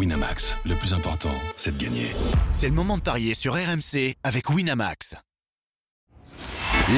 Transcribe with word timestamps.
Winamax, 0.00 0.56
le 0.64 0.74
plus 0.76 0.94
important, 0.94 1.28
c'est 1.56 1.76
de 1.76 1.84
gagner. 1.84 2.06
C'est 2.52 2.68
le 2.68 2.74
moment 2.74 2.96
de 2.96 3.02
parier 3.02 3.34
sur 3.34 3.52
RMC 3.52 4.14
avec 4.24 4.48
Winamax. 4.48 5.14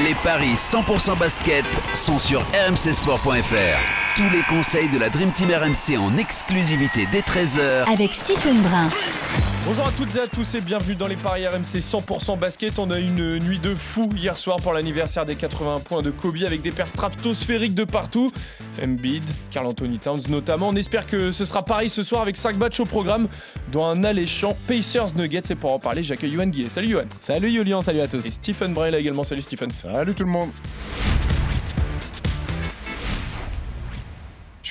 Les 0.04 0.14
paris 0.22 0.54
100% 0.54 1.18
basket 1.18 1.64
sont 1.94 2.20
sur 2.20 2.42
rmcsport.fr. 2.68 4.16
Tous 4.16 4.30
les 4.30 4.42
conseils 4.48 4.88
de 4.88 4.98
la 5.00 5.08
Dream 5.08 5.32
Team 5.32 5.50
RMC 5.50 5.98
en 6.00 6.16
exclusivité 6.16 7.08
dès 7.10 7.22
13h 7.22 7.92
avec 7.92 8.14
Stephen 8.14 8.62
Brun. 8.62 8.88
Bonjour 9.64 9.86
à 9.86 9.92
toutes 9.92 10.16
et 10.16 10.18
à 10.18 10.26
tous 10.26 10.56
et 10.56 10.60
bienvenue 10.60 10.96
dans 10.96 11.06
les 11.06 11.14
paris 11.14 11.46
RMC 11.46 11.78
100% 11.78 12.36
basket. 12.36 12.80
On 12.80 12.90
a 12.90 12.98
eu 12.98 13.04
une 13.04 13.38
nuit 13.38 13.60
de 13.60 13.76
fou 13.76 14.10
hier 14.16 14.36
soir 14.36 14.56
pour 14.56 14.72
l'anniversaire 14.72 15.24
des 15.24 15.36
80 15.36 15.76
points 15.84 16.02
de 16.02 16.10
Kobe 16.10 16.38
avec 16.44 16.62
des 16.62 16.72
paires 16.72 16.88
stratosphériques 16.88 17.76
de 17.76 17.84
partout. 17.84 18.32
Embiid, 18.82 19.22
Carl 19.52 19.68
Anthony 19.68 20.00
Towns 20.00 20.22
notamment. 20.28 20.70
On 20.70 20.74
espère 20.74 21.06
que 21.06 21.30
ce 21.30 21.44
sera 21.44 21.64
pareil 21.64 21.88
ce 21.88 22.02
soir 22.02 22.22
avec 22.22 22.36
5 22.36 22.56
matchs 22.56 22.80
au 22.80 22.86
programme, 22.86 23.28
dont 23.70 23.86
un 23.86 24.02
alléchant 24.02 24.56
Pacers 24.66 25.14
Nuggets. 25.14 25.42
Et 25.50 25.54
pour 25.54 25.72
en 25.72 25.78
parler, 25.78 26.02
j'accueille 26.02 26.32
Yohan 26.32 26.48
Guillet. 26.48 26.68
Salut 26.68 26.88
Yohan. 26.88 27.06
Salut 27.20 27.52
Julian, 27.52 27.82
salut 27.82 28.00
à 28.00 28.08
tous. 28.08 28.26
Et 28.26 28.32
Stephen 28.32 28.74
Bray 28.74 28.90
là 28.90 28.98
également. 28.98 29.22
Salut 29.22 29.42
Stephen. 29.42 29.70
Salut 29.70 30.14
tout 30.14 30.24
le 30.24 30.30
monde. 30.30 30.50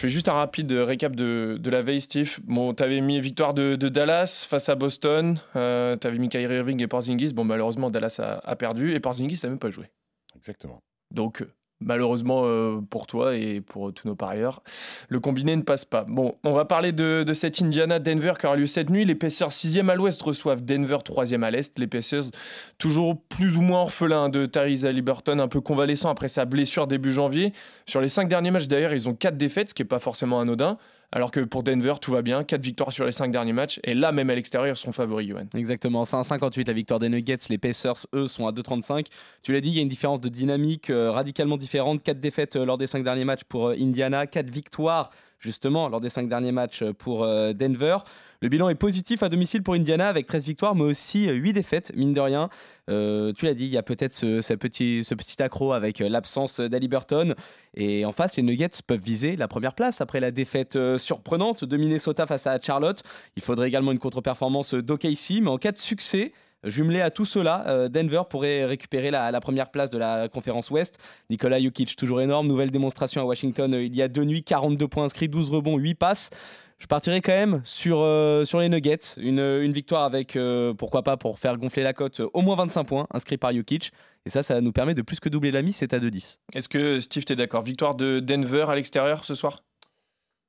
Fais 0.01 0.09
juste 0.09 0.27
un 0.27 0.33
rapide 0.33 0.71
récap 0.71 1.15
de, 1.15 1.57
de 1.59 1.69
la 1.69 1.81
veille, 1.81 2.01
Steve. 2.01 2.39
Bon, 2.43 2.73
t'avais 2.73 3.01
mis 3.01 3.21
victoire 3.21 3.53
de, 3.53 3.75
de, 3.75 3.87
Dallas 3.87 4.45
face 4.49 4.67
à 4.67 4.75
Boston. 4.75 5.39
Euh, 5.55 5.95
t'avais 5.95 6.17
mis 6.17 6.27
Kyrie 6.27 6.55
Irving 6.55 6.81
et 6.81 6.87
Porzingis. 6.87 7.33
Bon, 7.33 7.43
malheureusement, 7.43 7.89
Dallas 7.91 8.17
a, 8.19 8.39
a 8.43 8.55
perdu 8.55 8.93
et 8.93 8.99
Porzingis 8.99 9.39
n'a 9.43 9.49
même 9.49 9.59
pas 9.59 9.69
joué. 9.69 9.91
Exactement. 10.35 10.81
Donc, 11.11 11.45
malheureusement 11.81 12.43
euh, 12.45 12.79
pour 12.89 13.07
toi 13.07 13.35
et 13.35 13.61
pour 13.61 13.93
tous 13.93 14.07
nos 14.07 14.15
parieurs, 14.15 14.61
le 15.09 15.19
combiné 15.19 15.55
ne 15.55 15.61
passe 15.61 15.85
pas. 15.85 16.05
Bon, 16.07 16.35
on 16.43 16.53
va 16.53 16.65
parler 16.65 16.91
de, 16.91 17.25
cette 17.33 17.61
Indiana-Denver 17.61 18.33
qui 18.39 18.45
aura 18.45 18.55
lieu 18.55 18.67
cette 18.67 18.89
nuit. 18.89 19.05
Les 19.05 19.15
Pacers 19.15 19.49
6e 19.49 19.89
à 19.89 19.95
l'ouest 19.95 20.21
reçoivent 20.21 20.63
Denver 20.63 20.97
3e 20.97 21.43
à 21.43 21.51
l'est. 21.51 21.77
Les 21.79 21.87
Pacers 21.87 22.31
toujours 22.77 23.19
plus 23.29 23.57
ou 23.57 23.61
moins 23.61 23.81
orphelins 23.81 24.29
de 24.29 24.45
Tyrese 24.45 24.85
Liberton, 24.85 25.39
un 25.39 25.47
peu 25.47 25.61
convalescent 25.61 26.09
après 26.09 26.27
sa 26.27 26.45
blessure 26.45 26.87
début 26.87 27.11
janvier. 27.11 27.53
Sur 27.85 28.01
les 28.01 28.09
5 28.09 28.27
derniers 28.27 28.51
matchs 28.51 28.67
d'ailleurs, 28.67 28.93
ils 28.93 29.09
ont 29.09 29.13
4 29.13 29.37
défaites, 29.37 29.69
ce 29.69 29.73
qui 29.73 29.81
n'est 29.81 29.87
pas 29.87 29.99
forcément 29.99 30.39
anodin. 30.39 30.77
Alors 31.13 31.31
que 31.31 31.41
pour 31.41 31.63
Denver, 31.63 31.95
tout 31.99 32.11
va 32.11 32.21
bien. 32.21 32.43
4 32.43 32.61
victoires 32.61 32.91
sur 32.93 33.05
les 33.05 33.11
5 33.11 33.31
derniers 33.31 33.51
matchs. 33.51 33.79
Et 33.83 33.93
là, 33.93 34.13
même 34.13 34.29
à 34.29 34.35
l'extérieur, 34.35 34.75
ils 34.75 34.79
sont 34.79 34.93
favoris, 34.93 35.27
Johan. 35.27 35.45
Exactement. 35.55 36.05
C'est 36.05 36.15
1,58 36.15 36.67
la 36.67 36.73
victoire 36.73 36.99
des 36.99 37.09
Nuggets. 37.09 37.37
Les 37.49 37.57
Pacers, 37.57 38.05
eux, 38.13 38.29
sont 38.29 38.47
à 38.47 38.51
2,35. 38.51 39.07
Tu 39.43 39.51
l'as 39.51 39.59
dit, 39.59 39.69
il 39.69 39.75
y 39.75 39.79
a 39.79 39.81
une 39.81 39.89
différence 39.89 40.21
de 40.21 40.29
dynamique 40.29 40.89
euh, 40.89 41.11
radicalement 41.11 41.57
différente. 41.57 42.01
4 42.01 42.19
défaites 42.19 42.55
euh, 42.55 42.65
lors 42.65 42.77
des 42.77 42.87
5 42.87 43.03
derniers 43.03 43.25
matchs 43.25 43.43
pour 43.43 43.67
euh, 43.67 43.75
Indiana. 43.77 44.25
4 44.25 44.49
victoires, 44.49 45.09
justement, 45.41 45.89
lors 45.89 45.99
des 45.99 46.09
5 46.09 46.29
derniers 46.29 46.53
matchs 46.53 46.83
pour 46.97 47.23
euh, 47.23 47.51
Denver. 47.51 47.97
Le 48.43 48.49
bilan 48.49 48.69
est 48.69 48.75
positif 48.75 49.21
à 49.21 49.29
domicile 49.29 49.61
pour 49.61 49.75
Indiana 49.75 50.07
avec 50.07 50.25
13 50.25 50.45
victoires, 50.45 50.73
mais 50.73 50.81
aussi 50.81 51.27
8 51.27 51.53
défaites, 51.53 51.91
mine 51.95 52.15
de 52.15 52.21
rien. 52.21 52.49
Euh, 52.89 53.33
tu 53.33 53.45
l'as 53.45 53.53
dit, 53.53 53.65
il 53.65 53.71
y 53.71 53.77
a 53.77 53.83
peut-être 53.83 54.15
ce, 54.15 54.53
petit, 54.55 55.43
accro 55.43 55.73
avec 55.73 56.01
euh, 56.01 56.09
l'absence 56.09 56.59
d'Aliburton. 56.59 57.35
Et 57.75 58.03
en 58.03 58.11
face, 58.11 58.37
les 58.37 58.43
Nuggets 58.43 58.81
peuvent 58.85 58.99
viser 58.99 59.35
la 59.35 59.47
première 59.47 59.75
place 59.75 60.01
après 60.01 60.19
la 60.19 60.31
défaite 60.31 60.75
euh, 60.75 60.97
surprenante 60.97 61.63
de 61.63 61.77
Minnesota 61.77 62.25
face 62.25 62.47
à 62.47 62.59
Charlotte. 62.59 63.03
Il 63.35 63.43
faudrait 63.43 63.67
également 63.67 63.91
une 63.91 63.99
contre-performance 63.99 64.73
d'OKC, 64.73 65.41
mais 65.41 65.49
en 65.49 65.59
cas 65.59 65.71
de 65.71 65.77
succès, 65.77 66.33
Jumelé 66.63 67.01
à 67.01 67.09
tout 67.09 67.25
cela, 67.25 67.63
euh, 67.67 67.89
Denver 67.89 68.21
pourrait 68.29 68.65
récupérer 68.65 69.09
la, 69.09 69.39
première 69.41 69.71
place 69.71 69.89
de 69.89 69.97
la 69.97 70.29
conférence 70.29 70.69
Ouest. 70.69 70.99
Nikola 71.29 71.59
Jokic, 71.59 71.95
toujours 71.95 72.21
énorme. 72.21 72.47
Nouvelle 72.47 72.69
démonstration 72.69 73.21
à 73.21 73.25
Washington 73.25 73.73
euh, 73.73 73.83
il 73.83 73.95
y 73.95 74.01
a 74.01 74.07
deux 74.07 74.23
nuits 74.23 74.43
42 74.43 74.87
points 74.87 75.05
inscrits, 75.05 75.27
12 75.27 75.49
rebonds, 75.49 75.77
8 75.77 75.95
passes. 75.95 76.29
Je 76.77 76.87
partirai 76.87 77.21
quand 77.21 77.31
même 77.31 77.61
sur, 77.63 77.99
euh, 78.01 78.43
sur 78.45 78.59
les 78.59 78.69
Nuggets. 78.69 79.15
Une, 79.17 79.39
une 79.39 79.71
victoire 79.71 80.03
avec, 80.03 80.37
pourquoi 80.77 81.03
pas, 81.03 81.17
pour 81.17 81.37
faire 81.37 81.57
gonfler 81.57 81.83
la 81.83 81.93
cote, 81.93 82.21
au 82.33 82.41
moins 82.41 82.55
25 82.55 82.83
points 82.83 83.07
inscrits 83.11 83.37
par 83.37 83.53
Jokic. 83.53 83.91
Et 84.25 84.29
ça, 84.29 84.43
ça 84.43 84.61
nous 84.61 84.71
permet 84.71 84.93
de 84.95 85.01
plus 85.01 85.19
que 85.19 85.29
doubler 85.29 85.51
la 85.51 85.61
mise, 85.61 85.75
c'est 85.75 85.93
à 85.93 85.99
2-10. 85.99 86.37
Est-ce 86.53 86.69
que 86.69 86.99
Steve, 86.99 87.23
tu 87.23 87.33
es 87.33 87.35
d'accord? 87.35 87.63
Victoire 87.63 87.95
de 87.95 88.19
Denver 88.19 88.65
à 88.67 88.75
l'extérieur 88.75 89.25
ce 89.25 89.35
soir? 89.35 89.63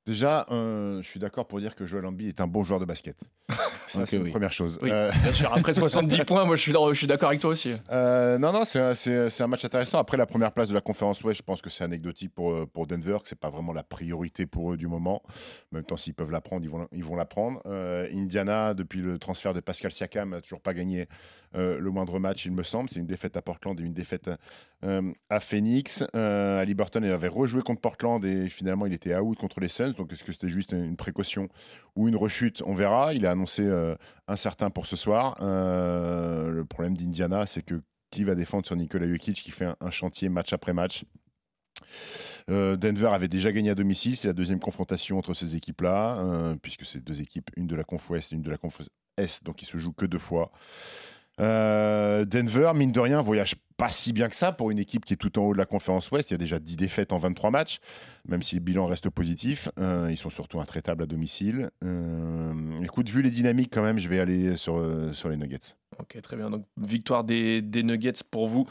Déjà, 0.05 0.45
euh, 0.51 1.01
je 1.01 1.07
suis 1.07 1.19
d'accord 1.19 1.47
pour 1.47 1.59
dire 1.61 1.75
que 1.75 1.85
Joel 1.85 2.05
Embiid 2.05 2.27
est 2.27 2.41
un 2.41 2.47
bon 2.47 2.63
joueur 2.63 2.79
de 2.81 2.85
basket. 2.85 3.15
C'est 3.87 4.17
oui. 4.17 4.25
la 4.25 4.31
première 4.31 4.51
chose. 4.51 4.77
Oui, 4.81 4.89
Euh, 4.91 5.11
bien 5.21 5.31
sûr. 5.31 5.53
Après 5.53 5.71
70 5.73 6.25
points, 6.25 6.43
moi 6.45 6.55
je 6.57 6.61
suis, 6.61 6.73
dans- 6.73 6.91
je 6.91 6.97
suis 6.97 7.07
d'accord 7.07 7.29
avec 7.29 7.39
toi 7.41 7.51
aussi. 7.51 7.73
euh, 7.91 8.37
non, 8.37 8.51
non, 8.51 8.65
c'est 8.65 8.79
un, 8.79 9.47
match 9.47 9.63
intéressant. 9.65 9.99
Après 9.99 10.17
la 10.17 10.25
première 10.25 10.51
place 10.51 10.67
de 10.69 10.73
la 10.73 10.81
conférence 10.81 11.23
Ouest, 11.23 11.37
je 11.37 11.43
pense 11.43 11.61
que 11.61 11.69
c'est 11.69 11.83
anecdotique 11.83 12.33
pour, 12.33 12.51
euh, 12.51 12.65
pour 12.65 12.85
Denver, 12.87 13.17
que 13.21 13.29
c'est 13.29 13.39
pas 13.39 13.49
vraiment 13.49 13.71
la 13.71 13.83
priorité 13.83 14.45
pour 14.45 14.73
eux 14.73 14.77
du 14.77 14.87
moment. 14.87 15.21
En 15.71 15.75
même 15.77 15.83
temps, 15.85 15.97
s'ils 15.97 16.13
peuvent 16.13 16.31
la 16.31 16.41
prendre, 16.41 16.63
ils 16.65 16.69
vont, 16.69 16.87
ils 16.91 17.03
vont 17.03 17.15
la 17.15 17.25
prendre. 17.25 17.61
Indiana, 18.13 18.73
depuis 18.73 18.99
le 19.01 19.19
transfert 19.19 19.53
de 19.53 19.59
Pascal 19.61 19.91
Siakam, 19.91 20.31
n'a 20.31 20.41
toujours 20.41 20.61
pas 20.61 20.73
gagné 20.73 21.07
le 21.53 21.89
moindre 21.91 22.19
match, 22.19 22.45
il 22.45 22.51
me 22.51 22.63
semble. 22.63 22.89
C'est 22.89 22.99
une 22.99 23.05
défaite 23.05 23.37
à 23.37 23.41
Portland 23.41 23.79
et 23.79 23.83
une 23.83 23.93
défaite 23.93 24.29
à 25.29 25.39
Phoenix. 25.39 26.03
Euh, 26.15 26.59
Ali 26.61 26.73
Burton 26.73 27.03
il 27.03 27.11
avait 27.11 27.27
rejoué 27.27 27.61
contre 27.61 27.79
Portland 27.81 28.23
et 28.25 28.49
finalement 28.49 28.85
il 28.85 28.93
était 28.93 29.15
out 29.15 29.37
contre 29.37 29.59
les 29.59 29.67
Suns. 29.69 29.92
Donc 29.97 30.11
est-ce 30.11 30.23
que 30.23 30.31
c'était 30.31 30.49
juste 30.49 30.71
une 30.71 30.97
précaution 30.97 31.49
ou 31.95 32.07
une 32.07 32.15
rechute 32.15 32.61
On 32.65 32.73
verra. 32.73 33.13
Il 33.13 33.25
a 33.25 33.31
annoncé 33.31 33.63
euh, 33.63 33.95
incertain 34.27 34.69
pour 34.69 34.85
ce 34.85 34.95
soir. 34.95 35.37
Euh, 35.41 36.49
le 36.49 36.65
problème 36.65 36.95
d'Indiana, 36.95 37.45
c'est 37.45 37.61
que 37.61 37.81
qui 38.11 38.23
va 38.23 38.35
défendre 38.35 38.65
sur 38.65 38.75
Nikola 38.75 39.07
Jokic 39.07 39.41
qui 39.41 39.51
fait 39.51 39.65
un, 39.65 39.75
un 39.79 39.89
chantier 39.89 40.29
match 40.29 40.53
après 40.53 40.73
match? 40.73 41.03
Euh, 42.49 42.75
Denver 42.75 43.07
avait 43.07 43.27
déjà 43.27 43.51
gagné 43.51 43.69
à 43.69 43.75
domicile, 43.75 44.15
c'est 44.17 44.27
la 44.27 44.33
deuxième 44.33 44.59
confrontation 44.59 45.17
entre 45.17 45.33
ces 45.33 45.55
équipes-là, 45.55 46.55
puisque 46.61 46.85
c'est 46.85 47.03
deux 47.03 47.21
équipes, 47.21 47.49
une 47.57 47.67
de 47.67 47.75
la 47.75 47.83
conf 47.83 48.09
Ouest 48.09 48.31
et 48.31 48.35
une 48.35 48.41
de 48.41 48.51
la 48.51 48.57
conf 48.57 48.81
Est, 49.17 49.43
donc 49.43 49.61
ils 49.61 49.65
se 49.65 49.77
jouent 49.77 49.93
que 49.93 50.05
deux 50.05 50.19
fois. 50.19 50.51
Denver, 51.39 52.71
mine 52.75 52.91
de 52.91 52.99
rien, 52.99 53.21
voyage 53.21 53.55
pas 53.83 53.89
si 53.89 54.13
bien 54.13 54.29
que 54.29 54.35
ça 54.37 54.53
pour 54.53 54.71
une 54.71 54.79
équipe 54.79 55.03
qui 55.03 55.11
est 55.11 55.17
tout 55.17 55.37
en 55.37 55.41
haut 55.43 55.51
de 55.51 55.57
la 55.57 55.65
conférence 55.65 56.09
Ouest. 56.09 56.31
Il 56.31 56.33
y 56.33 56.35
a 56.35 56.37
déjà 56.37 56.57
10 56.57 56.77
défaites 56.77 57.11
en 57.11 57.17
23 57.17 57.51
matchs, 57.51 57.79
même 58.25 58.41
si 58.41 58.55
le 58.55 58.61
bilan 58.61 58.85
reste 58.85 59.09
positif. 59.09 59.67
Euh, 59.77 60.07
ils 60.09 60.15
sont 60.15 60.29
surtout 60.29 60.61
intraitables 60.61 61.03
à 61.03 61.05
domicile. 61.05 61.69
Euh, 61.83 62.53
écoute, 62.81 63.09
vu 63.09 63.21
les 63.21 63.29
dynamiques 63.29 63.71
quand 63.73 63.83
même, 63.83 63.99
je 63.99 64.07
vais 64.07 64.21
aller 64.21 64.55
sur, 64.55 64.77
euh, 64.77 65.11
sur 65.11 65.27
les 65.27 65.35
Nuggets. 65.35 65.75
Ok, 65.99 66.17
très 66.21 66.37
bien. 66.37 66.49
Donc 66.49 66.63
victoire 66.77 67.25
des, 67.25 67.61
des 67.61 67.83
Nuggets 67.83 68.23
pour 68.31 68.47
vous. 68.47 68.69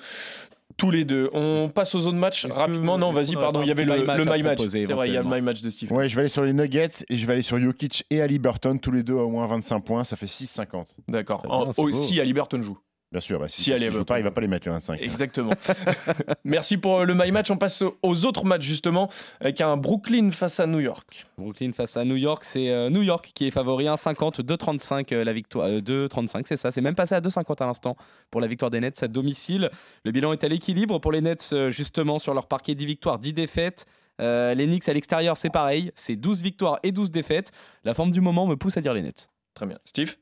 Tous 0.79 0.91
les 0.91 1.05
deux. 1.05 1.29
On 1.35 1.69
passe 1.69 1.95
aux 1.95 2.01
zones 2.01 2.17
match 2.17 2.47
rapidement. 2.47 2.97
Non, 2.97 3.13
vas-y, 3.13 3.37
on 3.37 3.41
pardon. 3.41 3.61
Il 3.61 3.69
y 3.69 3.71
avait 3.71 3.85
le, 3.85 3.99
my 3.99 4.07
match 4.07 4.19
le 4.19 4.33
my 4.33 4.43
match. 4.43 4.67
C'est 4.67 4.85
vrai, 4.85 5.11
il 5.11 5.13
y 5.13 5.19
a 5.19 5.23
le 5.23 5.29
my 5.29 5.43
match 5.43 5.61
de 5.61 5.69
Steve. 5.69 5.93
Ouais, 5.93 6.09
je 6.09 6.17
vais 6.17 6.23
aller 6.23 6.31
sur 6.31 6.43
les 6.43 6.55
Nuggets 6.55 7.05
et 7.11 7.19
je 7.19 7.27
vais 7.27 7.35
aller 7.35 7.43
sur 7.43 7.61
Jokic 7.61 8.07
et 8.09 8.23
Ali 8.23 8.39
Burton, 8.39 8.81
tous 8.81 8.93
les 8.93 9.03
deux 9.03 9.19
à 9.19 9.25
au 9.25 9.29
moins 9.29 9.47
25 9.47 9.81
points. 9.81 10.05
Ça 10.05 10.17
fait 10.17 10.25
6,50. 10.25 10.87
D'accord. 11.09 11.45
Aussi, 11.77 12.19
à 12.19 12.25
Liberton 12.25 12.63
joue. 12.63 12.79
Bien 13.13 13.21
sûr, 13.21 13.39
bah, 13.39 13.47
si, 13.49 13.57
Si 13.57 13.63
si 13.65 13.73
Ali 13.75 13.85
il 13.85 13.93
joue 13.93 14.05
pas, 14.05 14.19
il 14.19 14.25
va 14.25 14.31
pas 14.31 14.41
les 14.41 14.49
mettre 14.49 14.67
les 14.67 14.73
25. 14.73 15.01
Exactement. 15.01 15.53
Merci 16.45 16.79
pour 16.79 17.01
euh, 17.01 17.05
le 17.05 17.15
my 17.15 17.31
match. 17.31 17.51
On 17.51 17.59
passe 17.59 17.85
aux 18.03 18.25
autres 18.25 18.47
matchs 18.47 18.65
justement 18.65 19.11
avec 19.41 19.61
un 19.61 19.77
Brooklyn 19.77 20.31
face 20.31 20.59
à 20.61 20.67
New 20.67 20.81
York. 20.81 21.27
Brooklyn 21.37 21.73
face 21.73 21.97
à 21.99 22.05
New 22.05 22.17
York, 22.17 22.43
c'est 22.45 22.71
euh, 22.71 22.89
New 22.89 23.03
York 23.03 23.33
qui 23.35 23.47
est 23.47 23.51
favori 23.51 23.85
1,50, 23.85 24.41
2,35 24.41 25.15
euh, 25.15 25.25
la 25.25 25.33
victoire, 25.35 25.67
euh, 25.67 25.81
2,35 25.81 26.43
c'est 26.47 26.57
ça, 26.57 26.73
c'est 26.73 26.81
même 26.81 26.95
passé 26.95 27.15
à 27.15 27.21
2,50 27.21 27.63
à 27.63 27.67
l'instant 27.67 27.97
pour 28.31 28.41
la 28.41 28.47
victoire 28.47 28.71
des 28.71 28.81
Nets 28.81 29.03
à 29.03 29.09
domicile. 29.09 29.71
Le 30.05 30.11
bilan 30.11 30.33
est 30.33 30.43
à 30.45 30.49
l'équilibre 30.49 30.99
pour 30.99 31.13
les 31.13 31.21
Nets 31.21 31.55
justement 31.69 32.19
sur 32.19 32.33
leur 32.33 32.47
parquet 32.47 32.75
10 32.75 32.87
victoires, 32.87 33.19
10 33.19 33.35
défaites. 33.35 33.87
Euh, 34.21 34.55
les 34.55 34.67
Knicks 34.67 34.89
à 34.89 34.93
l'extérieur 34.93 35.37
c'est 35.37 35.51
pareil, 35.51 35.91
c'est 35.97 36.17
12 36.17 36.43
victoires 36.43 36.79
et 36.83 36.93
12 36.93 37.11
défaites. 37.11 37.51
La 37.85 37.93
forme 37.93 38.11
du 38.11 38.21
moment 38.21 38.47
me 38.47 38.57
pousse 38.57 38.77
à 38.77 38.81
dire 38.81 38.95
les 38.95 39.03
Nets. 39.03 39.29
Très 39.55 39.67
bien. 39.67 39.79
Steve? 39.85 40.17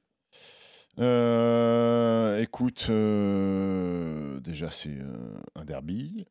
Euh, 0.98 2.40
écoute, 2.40 2.86
euh, 2.90 4.40
déjà 4.40 4.70
c'est 4.70 4.90
euh, 4.90 5.38
un 5.54 5.64
derby 5.64 6.26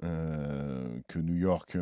que 1.08 1.20
New 1.20 1.36
York, 1.36 1.78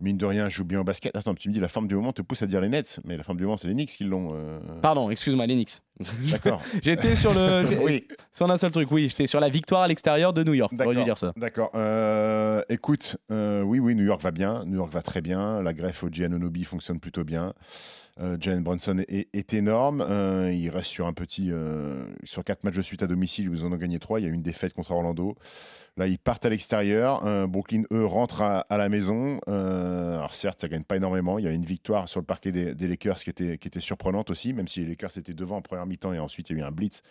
mine 0.00 0.16
de 0.16 0.26
rien, 0.26 0.48
joue 0.48 0.64
bien 0.64 0.80
au 0.80 0.84
basket. 0.84 1.14
Attends, 1.16 1.34
tu 1.34 1.48
me 1.48 1.54
dis 1.54 1.60
la 1.60 1.68
forme 1.68 1.88
du 1.88 1.94
moment 1.94 2.12
te 2.12 2.22
pousse 2.22 2.42
à 2.42 2.46
dire 2.46 2.60
les 2.60 2.68
Nets, 2.68 3.00
mais 3.04 3.16
la 3.16 3.24
forme 3.24 3.38
du 3.38 3.44
moment 3.44 3.56
c'est 3.56 3.68
les 3.68 3.74
Knicks 3.74 3.90
qui 3.90 4.04
l'ont. 4.04 4.32
Pardon, 4.80 5.10
excuse-moi 5.10 5.46
les 5.46 5.54
Knicks. 5.54 5.80
D'accord. 6.30 6.62
J'étais 6.82 7.14
sur 7.14 7.34
le... 7.34 7.64
oui, 7.84 8.06
C'est 8.32 8.44
un 8.44 8.56
seul 8.56 8.70
truc, 8.70 8.90
oui, 8.90 9.08
j'étais 9.08 9.26
sur 9.26 9.40
la 9.40 9.48
victoire 9.48 9.82
à 9.82 9.88
l'extérieur 9.88 10.32
de 10.32 10.44
New 10.44 10.54
York, 10.54 10.72
j'aurais 10.72 10.88
dû 10.90 10.94
D'accord. 10.94 11.04
dire 11.04 11.18
ça. 11.18 11.32
d'accord. 11.36 11.70
Euh, 11.74 12.62
écoute, 12.68 13.16
euh, 13.30 13.62
oui, 13.62 13.78
oui, 13.78 13.94
New 13.94 14.04
York 14.04 14.22
va 14.22 14.30
bien. 14.30 14.64
New 14.66 14.76
York 14.76 14.92
va 14.92 15.02
très 15.02 15.20
bien. 15.20 15.62
La 15.62 15.72
greffe 15.72 16.02
au 16.04 16.08
Giannonobi 16.08 16.64
fonctionne 16.64 17.00
plutôt 17.00 17.24
bien. 17.24 17.54
Euh, 18.20 18.36
Jalen 18.40 18.62
Brunson 18.62 18.98
est, 19.08 19.28
est 19.32 19.54
énorme. 19.54 20.04
Euh, 20.08 20.52
il 20.52 20.70
reste 20.70 20.88
sur 20.88 21.06
un 21.06 21.12
petit. 21.12 21.52
sur 22.24 22.44
quatre 22.44 22.64
matchs 22.64 22.76
de 22.76 22.82
suite 22.82 23.02
à 23.02 23.06
domicile, 23.06 23.50
ils 23.52 23.64
en 23.64 23.72
ont 23.72 23.76
gagné 23.76 23.98
trois. 23.98 24.20
Il 24.20 24.24
y 24.24 24.26
a 24.26 24.30
eu 24.30 24.34
une 24.34 24.42
défaite 24.42 24.74
contre 24.74 24.92
Orlando. 24.92 25.36
Là, 25.98 26.06
ils 26.06 26.18
partent 26.18 26.46
à 26.46 26.48
l'extérieur. 26.48 27.26
Euh, 27.26 27.48
Brooklyn, 27.48 27.82
eux, 27.92 28.06
rentrent 28.06 28.42
à, 28.42 28.64
la 28.70 28.88
maison. 28.88 29.40
Euh, 29.48 30.16
alors, 30.16 30.36
certes, 30.36 30.60
ça 30.60 30.68
gagne 30.68 30.84
pas 30.84 30.96
énormément. 30.96 31.40
Il 31.40 31.44
y 31.44 31.48
a 31.48 31.50
une 31.50 31.64
victoire 31.64 32.08
sur 32.08 32.20
le 32.20 32.24
parquet 32.24 32.52
des, 32.52 32.72
des 32.72 32.86
Lakers 32.86 33.18
qui 33.18 33.30
était, 33.30 33.58
qui 33.58 33.66
était 33.66 33.80
surprenante 33.80 34.30
aussi, 34.30 34.52
même 34.52 34.68
si 34.68 34.80
les 34.80 34.86
Lakers 34.86 35.18
étaient 35.18 35.34
devant 35.34 35.56
en 35.56 35.62
première 35.62 35.86
mi-temps 35.86 36.12
et 36.12 36.20
ensuite 36.20 36.50
il 36.50 36.56
y 36.56 36.60
a 36.60 36.62
eu 36.62 36.66
un 36.66 36.70
blitz 36.70 37.02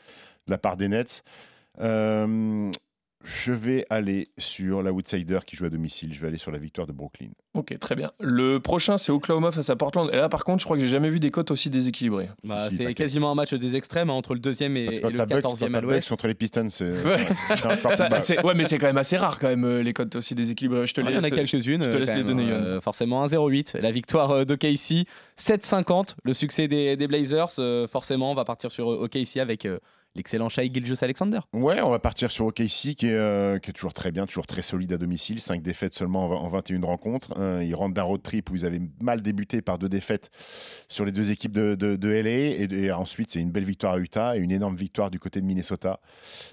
de 0.47 0.51
la 0.51 0.57
part 0.57 0.77
des 0.77 0.87
Nets. 0.87 1.21
Euh, 1.79 2.71
Je 3.23 3.51
vais 3.51 3.85
aller 3.89 4.29
sur 4.37 4.81
l'outsider 4.83 5.39
qui 5.45 5.55
joue 5.55 5.65
à 5.65 5.69
domicile. 5.69 6.13
Je 6.13 6.21
vais 6.21 6.27
aller 6.27 6.37
sur 6.37 6.51
la 6.51 6.59
victoire 6.59 6.85
de 6.87 6.93
Brooklyn. 6.93 7.29
Ok, 7.55 7.77
très 7.79 7.95
bien. 7.95 8.11
Le 8.19 8.59
prochain, 8.59 8.97
c'est 8.97 9.11
Oklahoma 9.11 9.51
face 9.51 9.69
à 9.71 9.75
Portland. 9.75 10.09
Et 10.13 10.15
là, 10.15 10.29
par 10.29 10.43
contre, 10.45 10.59
je 10.59 10.65
crois 10.65 10.77
que 10.77 10.81
j'ai 10.81 10.87
jamais 10.87 11.09
vu 11.09 11.19
des 11.19 11.31
cotes 11.31 11.49
aussi 11.51 11.69
déséquilibrées. 11.71 12.29
Bah, 12.43 12.69
Si, 12.69 12.77
c'est 12.77 12.93
quasiement 12.93 13.31
un 13.31 13.35
match 13.35 13.53
des 13.55 13.75
extrêmes 13.75 14.09
hein, 14.11 14.13
entre 14.13 14.33
le 14.35 14.39
deuxième 14.39 14.77
et, 14.77 14.83
et 14.85 14.99
le 15.01 15.25
Bucks- 15.25 15.41
quand 15.41 15.53
14e 15.53 15.71
t'as 15.71 15.77
à 15.77 15.81
l'ouest. 15.81 16.07
contre 16.07 16.27
les 16.27 16.35
Pistons, 16.35 16.69
c'est 16.69 16.89
Ouais. 17.03 17.17
ouais, 18.43 18.53
mais 18.55 18.65
c'est 18.65 18.77
quand 18.77 18.85
même 18.87 18.97
assez 18.97 19.17
rare, 19.17 19.39
quand 19.39 19.47
même, 19.47 19.65
euh, 19.65 19.81
les 19.81 19.93
cotes 19.93 20.15
aussi 20.15 20.35
déséquilibrées. 20.35 20.85
Je 20.87 20.93
te 20.93 21.01
Ah, 21.01 21.05
Il 21.09 21.13
y 21.13 21.17
en 21.17 21.21
laisse. 21.21 21.33
a 21.33 21.35
quelques-unes. 21.35 21.83
je 21.83 21.89
te 21.89 21.95
euh, 21.95 21.99
laisse 21.99 22.09
quand 22.09 22.15
les 22.17 22.23
donner, 22.23 22.51
euh, 22.51 22.79
forcément 22.81 23.25
1-0-8. 23.25 23.77
La 23.81 23.91
victoire 23.91 24.31
euh, 24.31 24.45
d'OKC. 24.45 25.05
7-50. 25.37 26.15
Le 26.23 26.33
succès 26.33 26.67
des, 26.67 26.95
des 26.95 27.07
Blazers. 27.07 27.47
euh, 27.59 27.87
forcément, 27.87 28.31
on 28.31 28.35
va 28.35 28.45
partir 28.45 28.71
sur 28.71 28.91
euh, 28.91 29.03
OKC 29.05 29.37
avec 29.37 29.65
euh, 29.65 29.79
l'excellent 30.17 30.49
Shai 30.49 30.69
Gilgeous 30.73 30.97
Alexander. 31.03 31.39
Ouais, 31.53 31.81
on 31.81 31.89
va 31.89 31.99
partir 31.99 32.29
sur 32.31 32.45
OKC 32.47 32.95
qui 32.95 33.07
est, 33.07 33.11
euh, 33.13 33.59
qui 33.59 33.69
est 33.69 33.73
toujours 33.73 33.93
très 33.93 34.11
bien, 34.11 34.25
toujours 34.25 34.47
très 34.47 34.61
solide 34.61 34.91
à 34.93 34.97
domicile. 34.97 35.39
5 35.41 35.61
défaites 35.61 35.93
seulement 35.93 36.25
en, 36.27 36.45
en 36.45 36.47
21 36.49 36.81
rencontres. 36.85 37.33
Euh, 37.37 37.63
ils 37.63 37.73
rentrent 37.75 37.93
d'un 37.93 38.03
road 38.03 38.21
trip 38.21 38.49
où 38.49 38.55
ils 38.55 38.65
avaient 38.65 38.81
mal 38.99 39.21
débuté 39.21 39.61
par 39.61 39.77
deux 39.77 39.89
défaites 39.89 40.29
sur 40.89 41.05
les 41.05 41.11
deux 41.11 41.31
équipes 41.31 41.51
de, 41.53 41.75
de- 41.75 41.95
de 41.95 42.09
LA. 42.09 42.29
Et, 42.29 42.67
et 42.71 42.91
ensuite, 42.91 43.31
c'est 43.31 43.39
une 43.39 43.51
belle 43.51 43.65
victoire 43.65 43.93
à 43.93 43.99
Utah 43.99 44.35
et 44.35 44.39
une 44.39 44.51
énorme 44.51 44.75
victoire 44.75 45.09
du 45.11 45.19
côté 45.19 45.39
de 45.39 45.45
Minnesota. 45.45 45.99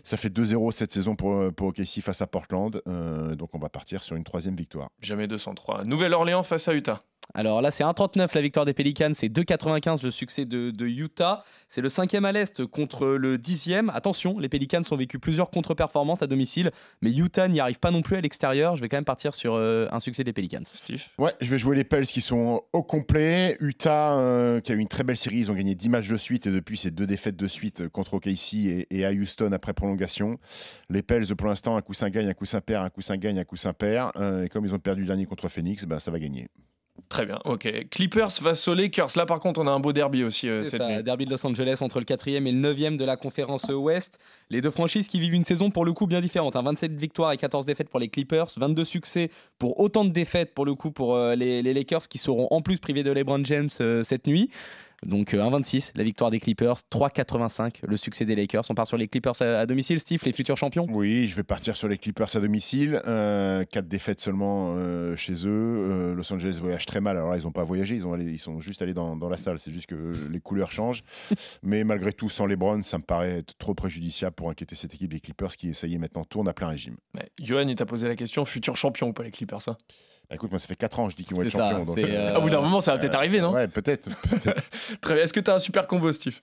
Ça 0.05 0.17
fait 0.17 0.29
2-0 0.29 0.71
cette 0.73 0.93
saison 0.93 1.17
pour, 1.17 1.53
pour 1.55 1.69
OKC 1.69 2.01
face 2.03 2.21
à 2.23 2.27
Portland. 2.27 2.81
Euh, 2.87 3.35
donc 3.35 3.51
on 3.55 3.59
va 3.59 3.69
partir 3.71 4.05
sur 4.05 4.17
une 4.17 4.25
troisième 4.25 4.55
victoire. 4.57 4.91
Jamais 5.01 5.27
203. 5.27 5.85
Nouvelle-Orléans 5.85 6.43
face 6.43 6.69
à 6.69 6.75
Utah. 6.75 7.03
Alors 7.35 7.61
là, 7.63 7.71
c'est 7.71 7.83
1,39 7.83 8.33
la 8.35 8.41
victoire 8.41 8.65
des 8.65 8.75
Pelicans, 8.75 9.13
c'est 9.13 9.29
2,95 9.29 10.05
le 10.05 10.11
succès 10.11 10.45
de, 10.45 10.71
de 10.71 10.87
Utah. 10.87 11.45
C'est 11.69 11.81
le 11.81 11.89
cinquième 11.89 12.25
à 12.25 12.31
l'Est 12.31 12.65
contre 12.65 13.07
le 13.07 13.39
dixième. 13.39 13.91
Attention, 13.91 14.39
les 14.39 14.49
Pelicans 14.49 14.83
ont 14.91 14.97
vécu 14.97 15.19
plusieurs 15.19 15.51
contre-performances 15.51 16.23
à 16.23 16.29
domicile, 16.29 16.71
mais 17.03 17.13
Utah 17.13 17.49
n'y 17.49 17.59
arrive 17.59 17.81
pas 17.81 17.91
non 17.91 18.03
plus 18.03 18.17
à 18.17 18.21
l'extérieur. 18.21 18.77
Je 18.77 18.83
vais 18.83 18.89
quand 18.89 18.97
même 18.97 19.05
partir 19.05 19.35
sur 19.35 19.55
euh, 19.55 19.89
un 19.91 19.99
succès 19.99 20.23
des 20.23 20.33
Pelicans. 20.33 20.65
Steve? 20.65 21.03
Ouais, 21.19 21.35
je 21.41 21.51
vais 21.51 21.59
jouer 21.59 21.75
les 21.75 21.85
Pels 21.85 22.07
qui 22.07 22.21
sont 22.21 22.63
au 22.73 22.83
complet. 22.83 23.57
Utah, 23.61 24.17
euh, 24.17 24.61
qui 24.61 24.71
a 24.71 24.77
eu 24.77 24.79
une 24.79 24.89
très 24.89 25.03
belle 25.03 25.17
série, 25.17 25.39
ils 25.39 25.51
ont 25.51 25.55
gagné 25.55 25.75
10 25.75 25.89
matchs 25.89 26.09
de 26.09 26.17
suite 26.17 26.47
et 26.47 26.53
depuis 26.53 26.79
c'est 26.79 26.93
deux 26.93 27.07
défaites 27.07 27.37
de 27.37 27.49
suite 27.49 27.89
contre 27.89 28.15
OKC 28.15 28.55
et, 28.55 28.87
et 28.97 29.05
à 29.05 29.11
Houston 29.11 29.51
après 29.53 29.73
prolongation. 29.73 30.39
Les 30.89 31.03
Pels, 31.03 31.35
pour 31.35 31.49
l'instant, 31.49 31.77
un 31.77 31.83
coup 31.83 31.95
ça 31.95 32.11
gagne, 32.11 32.29
un 32.29 32.35
coup 32.35 32.47
ça 32.47 32.61
perd, 32.61 32.85
un 32.85 32.91
coup 32.91 33.03
ça 33.03 33.17
gagne, 33.17 33.39
un 33.41 33.45
coup 33.45 33.57
ça 33.57 33.73
perd. 33.73 34.13
Euh, 34.17 34.45
et 34.45 34.49
comme 34.49 34.65
ils 34.65 34.75
ont 34.75 34.79
perdu 34.79 35.01
le 35.01 35.09
dernier 35.09 35.27
contre 35.27 35.49
Phoenix, 35.49 35.85
ben, 35.85 35.99
ça 35.99 36.11
va 36.11 36.19
gagner. 36.19 36.49
Très 37.09 37.27
bien, 37.27 37.39
ok. 37.45 37.89
Clippers 37.91 38.33
face 38.33 38.67
aux 38.69 38.75
Lakers. 38.75 39.09
Là, 39.17 39.27
par 39.27 39.41
contre, 39.41 39.61
on 39.61 39.67
a 39.67 39.71
un 39.71 39.81
beau 39.81 39.93
derby 39.93 40.23
aussi 40.25 40.49
euh, 40.49 40.63
C'est 40.65 40.71
cette 40.71 40.81
ça, 40.81 40.89
nuit. 40.97 41.03
derby 41.03 41.27
de 41.27 41.31
Los 41.31 41.45
Angeles 41.47 41.79
entre 41.81 41.99
le 41.99 42.05
quatrième 42.05 42.47
et 42.47 42.53
le 42.53 42.59
neuvième 42.59 42.97
de 42.97 43.05
la 43.05 43.17
conférence 43.17 43.65
Ouest. 43.69 44.19
Les 44.49 44.61
deux 44.61 44.71
franchises 44.71 45.09
qui 45.09 45.19
vivent 45.21 45.35
une 45.35 45.45
saison 45.45 45.71
pour 45.71 45.85
le 45.85 45.93
coup 45.93 46.07
bien 46.07 46.21
différente. 46.21 46.57
hein. 46.57 46.63
27 46.63 46.93
victoires 46.93 47.33
et 47.33 47.37
14 47.37 47.67
défaites 47.67 47.89
pour 47.89 48.01
les 48.01 48.09
Clippers, 48.09 48.47
22 48.57 48.85
succès 48.85 49.31
pour 49.59 49.81
autant 49.81 50.05
de 50.05 50.11
défaites 50.11 50.55
pour 50.55 50.65
le 50.65 50.75
coup 50.75 50.93
pour 50.93 51.15
euh, 51.17 51.35
les, 51.35 51.63
les 51.63 51.75
Lakers 51.75 52.09
qui 52.09 52.19
seront 52.19 52.49
en 52.51 52.63
plus 52.63 52.79
privés 52.79 53.03
de 53.03 53.11
LeBron 53.13 53.45
James 53.45 53.71
euh, 53.81 54.03
cette 54.03 54.27
nuit. 54.27 54.51
Donc 55.05 55.35
euh, 55.35 55.39
1,26 55.43 55.93
la 55.97 56.05
victoire 56.05 56.31
des 56.31 56.41
Clippers, 56.41 56.77
3,85 56.91 57.81
le 57.87 57.97
succès 57.97 58.25
des 58.25 58.35
Lakers. 58.35 58.65
On 58.71 58.75
part 58.75 58.87
sur 58.87 58.97
les 58.97 59.09
Clippers 59.09 59.41
à, 59.41 59.61
à 59.61 59.67
domicile, 59.67 60.01
Steve, 60.01 60.23
les 60.25 60.33
futurs 60.33 60.57
champions? 60.57 60.87
Oui, 60.91 61.27
je 61.27 61.37
vais 61.37 61.43
partir 61.43 61.77
sur 61.77 61.89
les 61.89 61.99
Clippers 61.99 62.35
à 62.35 62.41
domicile. 62.41 63.01
Euh, 63.07 63.65
quatre 63.65 63.89
défaites 63.89 64.21
seulement 64.21 64.75
euh, 64.77 65.17
chez 65.17 65.47
eux. 65.47 65.49
Euh, 65.49 66.15
Los 66.15 66.33
Angeles 66.33 66.59
voyage 66.61 66.87
très 66.87 67.01
mal. 67.01 67.17
Alors 67.17 67.31
là, 67.31 67.37
ils 67.39 67.45
n'ont 67.45 67.53
pas 67.53 67.65
voyagé, 67.65 67.95
ils, 67.97 68.07
ont 68.07 68.13
allé- 68.13 68.25
ils 68.33 68.39
sont 68.39 68.61
juste 68.61 68.83
allés 68.83 68.95
dans, 68.95 69.17
dans 69.17 69.29
la 69.29 69.37
salle. 69.37 69.59
C'est 69.59 69.73
juste 69.73 69.87
que 69.87 69.95
euh, 69.95 70.15
les 70.31 70.41
couleurs 70.41 70.73
changent. 70.73 71.03
Mais 71.63 71.85
malgré 71.85 72.13
tout, 72.13 72.29
sans 72.29 72.47
les 72.47 72.57
Browns, 72.57 72.83
ça 72.83 72.99
me 72.99 73.03
paraît 73.03 73.39
être 73.39 73.57
trop 73.59 73.75
préjudiciable 73.75 74.35
pour 74.35 74.51
inquiéter 74.51 74.75
cette 74.75 74.95
équipe 74.95 75.13
des 75.13 75.21
Clippers 75.21 75.57
qui, 75.57 75.75
ça 75.75 75.87
y 75.87 75.95
est, 75.95 75.99
maintenant 75.99 76.25
tourne 76.25 76.49
à 76.49 76.53
plein 76.53 76.69
régime. 76.69 76.97
Ouais. 77.17 77.29
Johan, 77.41 77.69
il 77.69 77.77
t'a 77.77 77.87
posé 77.87 78.09
la 78.09 78.17
question 78.17 78.45
futur 78.45 78.77
champion 78.77 79.09
ou 79.09 79.13
pas 79.13 79.23
les 79.23 79.31
Clippers 79.31 79.69
hein? 79.69 79.77
Bah, 79.77 79.77
écoute, 80.35 80.51
moi, 80.51 80.59
ça 80.59 80.67
fait 80.67 80.77
4 80.77 81.01
ans 81.01 81.07
que 81.07 81.13
je 81.13 81.17
dis 81.17 81.25
qu'ils 81.25 81.37
vont 81.37 81.43
être 81.43 81.51
ça, 81.51 81.71
champions. 81.71 81.85
donc, 81.85 81.99
euh, 81.99 82.37
À 82.37 82.41
bout 82.41 82.51
d'un 82.51 82.61
moment, 82.61 82.81
ça 82.81 82.93
va 82.93 82.99
peut-être 82.99 83.15
euh, 83.15 83.19
arriver, 83.19 83.41
non? 83.41 83.53
Ouais, 83.53 83.69
peut-être. 83.69 84.09
Très 85.01 85.15
bien. 85.15 85.23
Est-ce 85.25 85.33
que 85.33 85.41
tu 85.41 85.51
as 85.51 85.55
un 85.55 85.59
super 85.59 85.87
combo, 85.87 86.13
Steve? 86.13 86.39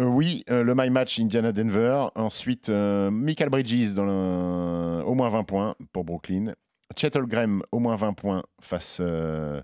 Euh, 0.00 0.04
oui, 0.04 0.44
euh, 0.50 0.62
le 0.62 0.74
My 0.74 0.90
Match 0.90 1.18
Indiana-Denver. 1.20 2.06
Ensuite, 2.14 2.68
euh, 2.68 3.10
Michael 3.10 3.48
Bridges 3.50 3.94
dans 3.94 4.04
le- 4.04 5.02
au 5.04 5.14
moins 5.14 5.28
20 5.28 5.44
points 5.44 5.74
pour 5.92 6.04
Brooklyn. 6.04 6.54
Chet 6.96 7.16
Holmgren 7.16 7.60
au 7.72 7.78
moins 7.80 7.96
20 7.96 8.12
points 8.12 8.42
face 8.60 8.98
euh, 9.00 9.60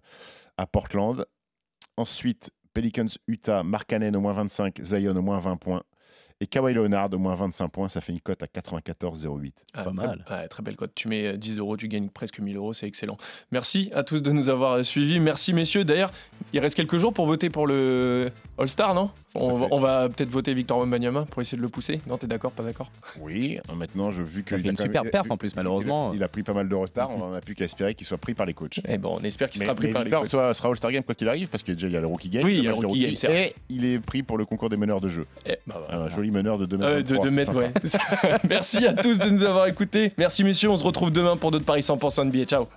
à 0.57 0.67
Portland. 0.67 1.25
Ensuite, 1.97 2.51
Pelicans 2.73 3.07
Utah, 3.29 3.63
Markkanen 3.63 4.15
au 4.17 4.21
moins 4.21 4.33
25, 4.33 4.81
Zion 4.83 5.15
au 5.17 5.23
moins 5.23 5.39
20 5.39 5.57
points. 5.57 5.83
Et 6.43 6.47
Kawhi 6.47 6.73
Leonard 6.73 7.11
au 7.13 7.19
moins 7.19 7.35
25 7.35 7.69
points, 7.69 7.89
ça 7.91 8.01
fait 8.01 8.13
une 8.13 8.21
cote 8.21 8.43
à 8.43 8.47
94,08. 8.47 9.53
Ah, 9.75 9.85
Pas 9.85 9.91
très- 9.91 10.07
mal. 10.07 10.25
ouais, 10.31 10.49
très 10.49 10.63
belle 10.63 10.77
cote. 10.77 10.93
Tu 10.95 11.07
mets 11.07 11.27
euh, 11.27 11.37
10 11.37 11.59
euros, 11.59 11.77
tu 11.77 11.87
gagnes 11.87 12.09
presque 12.09 12.39
1000 12.41 12.57
euros, 12.57 12.73
c'est 12.73 12.87
excellent. 12.87 13.19
Merci 13.53 13.91
à 13.95 14.05
tous 14.05 14.23
de 14.23 14.33
nous 14.33 14.49
avoir 14.49 14.73
euh, 14.73 14.83
suivis. 14.83 15.21
Merci 15.21 15.53
messieurs. 15.53 15.85
D'ailleurs, 15.85 16.11
il 16.55 16.61
reste 16.61 16.77
quelques 16.77 16.97
jours 16.97 17.13
pour 17.13 17.27
voter 17.27 17.51
pour 17.51 17.67
le 17.67 18.31
All-Star, 18.59 18.95
non? 18.95 19.11
On 19.35 19.59
va, 19.59 19.67
fait. 19.67 19.73
on 19.75 19.79
va 19.79 20.09
peut-être 20.09 20.31
voter 20.31 20.55
Victor 20.55 20.79
Wembanyama 20.79 21.27
pour 21.27 21.43
essayer 21.43 21.59
de 21.59 21.63
le 21.63 21.69
pousser. 21.69 22.01
Non, 22.09 22.17
t'es 22.17 22.27
d'accord, 22.27 22.53
pas 22.53 22.63
d'accord? 22.63 22.91
Oui, 23.21 23.59
hein, 23.69 23.75
maintenant, 23.77 24.11
je, 24.11 24.23
vu 24.23 24.43
Il 24.51 24.67
a 24.67 24.71
une 24.71 24.77
super 24.79 25.03
perf 25.11 25.31
en 25.31 25.37
plus, 25.37 25.51
il- 25.53 25.57
malheureusement. 25.57 26.13
Il 26.15 26.23
a 26.23 26.29
pris 26.29 26.43
pas 26.43 26.55
mal 26.55 26.69
de 26.71 26.75
retard, 26.75 27.11
on 27.11 27.31
n'a 27.33 27.41
plus 27.43 27.55
qu'à 27.55 27.67
espérer 27.67 27.95
qu'il 27.95 28.07
soit 28.07 28.19
pris 28.19 28.33
par 28.35 28.47
les 28.47 28.55
coachs. 28.55 28.81
Eh 28.89 28.97
bon, 28.97 29.19
on 29.21 29.25
espère 29.25 29.51
qu'il 29.51 29.61
Mais, 29.61 29.67
sera 29.67 29.75
pris 29.75 29.89
mais 29.89 29.93
par 29.93 30.03
les 30.03 30.07
Victor 30.07 30.23
coachs. 30.23 30.31
soit- 30.31 30.55
sera 30.55 30.69
All-Star 30.71 30.91
Game 30.91 31.03
quoi 31.05 31.15
qu'il 31.15 31.29
arrive, 31.29 31.49
parce 31.49 31.63
que 31.63 31.73
déjà 31.73 31.87
il 31.87 31.93
y 31.93 31.97
a 31.99 32.01
le 32.01 32.07
Rookie 32.07 32.31
Game, 32.31 32.45
Oui, 32.45 32.57
il 32.57 32.65
y 32.65 32.67
a 32.67 32.71
le 32.73 32.79
de 32.79 32.87
Rookie 32.87 33.15
Game, 33.15 33.33
et 33.33 33.55
il 33.69 33.85
est 33.85 33.99
pris 34.01 34.23
pour 34.23 34.39
le 34.39 34.47
concours 34.47 34.71
des 34.71 34.79
meneurs 34.79 35.03
de 35.03 35.09
jeu. 35.09 35.27
Eh, 35.47 35.57
bah, 35.67 35.83
voilà. 35.87 36.05
Un 36.05 36.09
joli 36.09 36.30
meneur 36.31 36.59
de 36.59 36.67
2 36.67 36.77
mètres. 36.77 36.91
Euh, 36.91 37.03
de 37.03 37.15
23, 37.15 37.25
2 37.25 37.31
mètres, 37.31 37.57
ouais. 37.57 37.73
Merci 38.49 38.87
à 38.87 38.95
tous 38.95 39.19
de 39.19 39.29
nous 39.29 39.43
avoir 39.43 39.67
écoutés. 39.67 40.13
Merci 40.19 40.45
messieurs, 40.45 40.71
on 40.71 40.77
se 40.77 40.85
retrouve 40.85 41.11
demain 41.11 41.37
pour 41.37 41.51
d'autres 41.51 41.65
paris 41.65 41.81
100% 41.81 42.27
NBA. 42.27 42.45
Ciao. 42.45 42.69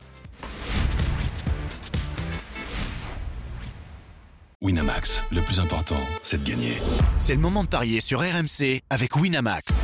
Winamax, 4.61 5.25
le 5.31 5.41
plus 5.41 5.59
important, 5.59 5.97
c'est 6.21 6.41
de 6.41 6.49
gagner. 6.49 6.77
C'est 7.17 7.35
le 7.35 7.41
moment 7.41 7.63
de 7.63 7.67
parier 7.67 7.99
sur 7.99 8.21
RMC 8.21 8.79
avec 8.89 9.17
Winamax. 9.17 9.81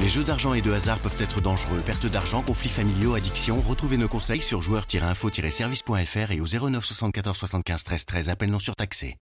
Les 0.00 0.08
jeux 0.08 0.24
d'argent 0.24 0.54
et 0.54 0.60
de 0.60 0.72
hasard 0.72 0.98
peuvent 0.98 1.20
être 1.20 1.40
dangereux. 1.40 1.80
Perte 1.84 2.06
d'argent, 2.06 2.42
conflits 2.42 2.68
familiaux, 2.68 3.14
addiction. 3.14 3.60
Retrouvez 3.60 3.96
nos 3.96 4.08
conseils 4.08 4.42
sur 4.42 4.60
joueurs-info-service.fr 4.60 6.30
et 6.32 6.40
au 6.40 6.46
09 6.46 6.84
74 6.84 7.36
75 7.36 7.84
13 7.84 8.04
13. 8.04 8.28
Appel 8.28 8.50
non 8.50 8.58
surtaxé. 8.58 9.12